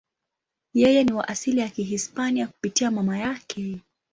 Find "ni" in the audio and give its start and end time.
1.03-1.13